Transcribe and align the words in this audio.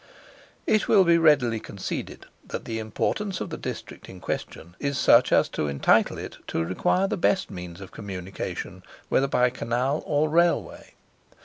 It 0.65 0.87
will 0.87 1.03
be 1.03 1.19
readily 1.19 1.59
conceded 1.59 2.25
that 2.47 2.65
the 2.65 2.79
importance 2.79 3.39
of 3.39 3.51
the 3.51 3.55
district 3.57 4.09
in 4.09 4.19
question 4.19 4.75
is 4.79 4.97
such 4.97 5.31
as 5.31 5.47
to 5.49 5.67
entitle 5.67 6.17
it 6.17 6.37
to 6.47 6.65
require 6.65 7.05
the 7.07 7.17
best 7.17 7.51
means 7.51 7.79
of 7.79 7.91
communication, 7.91 8.81
whether 9.09 9.27
by 9.27 9.51
Canal 9.51 10.01
or 10.07 10.27
Railway. 10.27 10.95